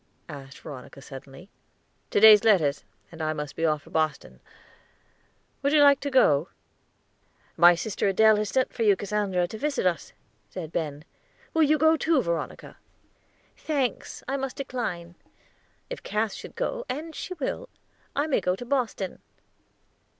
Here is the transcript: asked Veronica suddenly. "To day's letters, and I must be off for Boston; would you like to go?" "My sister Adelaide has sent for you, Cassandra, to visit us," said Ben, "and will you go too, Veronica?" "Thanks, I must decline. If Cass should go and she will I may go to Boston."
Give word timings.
asked 0.29 0.61
Veronica 0.61 0.99
suddenly. 0.99 1.47
"To 2.09 2.19
day's 2.19 2.43
letters, 2.43 2.83
and 3.11 3.21
I 3.21 3.33
must 3.33 3.55
be 3.55 3.67
off 3.67 3.83
for 3.83 3.91
Boston; 3.91 4.39
would 5.61 5.73
you 5.73 5.83
like 5.83 5.99
to 5.99 6.09
go?" 6.09 6.49
"My 7.55 7.75
sister 7.75 8.09
Adelaide 8.09 8.39
has 8.39 8.49
sent 8.49 8.73
for 8.73 8.81
you, 8.81 8.95
Cassandra, 8.95 9.47
to 9.47 9.59
visit 9.59 9.85
us," 9.85 10.13
said 10.49 10.71
Ben, 10.71 10.93
"and 10.93 11.03
will 11.53 11.61
you 11.61 11.77
go 11.77 11.97
too, 11.97 12.19
Veronica?" 12.19 12.77
"Thanks, 13.55 14.23
I 14.27 14.37
must 14.37 14.55
decline. 14.55 15.13
If 15.87 16.01
Cass 16.01 16.33
should 16.33 16.55
go 16.55 16.83
and 16.89 17.13
she 17.15 17.35
will 17.35 17.69
I 18.15 18.25
may 18.25 18.41
go 18.41 18.55
to 18.55 18.65
Boston." 18.65 19.21